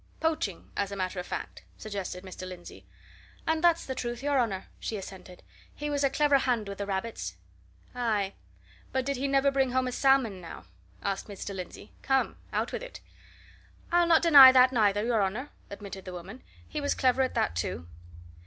"Poaching, 0.19 0.71
as 0.75 0.91
a 0.91 0.95
matter 0.95 1.19
of 1.19 1.27
fact," 1.27 1.63
suggested 1.77 2.23
Mr. 2.23 2.47
Lindsey. 2.47 2.87
"And 3.45 3.63
that's 3.63 3.85
the 3.85 3.93
truth, 3.93 4.23
your 4.23 4.39
honour," 4.39 4.65
she 4.79 4.97
assented. 4.97 5.43
"He 5.75 5.91
was 5.91 6.03
a 6.03 6.09
clever 6.09 6.39
hand 6.39 6.67
with 6.67 6.79
the 6.79 6.87
rabbits." 6.87 7.35
"Aye; 7.93 8.33
but 8.91 9.05
did 9.05 9.15
he 9.17 9.27
never 9.27 9.51
bring 9.51 9.73
home 9.73 9.87
a 9.87 9.91
salmon, 9.91 10.41
now?" 10.41 10.65
asked 11.03 11.27
Mr. 11.27 11.53
Lindsey. 11.53 11.91
"Come, 12.01 12.35
out 12.51 12.71
with 12.73 12.81
it." 12.81 12.99
"I'll 13.91 14.07
not 14.07 14.23
deny 14.23 14.51
that, 14.51 14.71
neither, 14.73 15.05
your 15.05 15.21
honour," 15.21 15.51
admitted 15.69 16.05
the 16.05 16.13
woman. 16.13 16.41
"He 16.67 16.81
was 16.81 16.95
clever 16.95 17.21
at 17.21 17.35
that 17.35 17.55
too." 17.55 17.85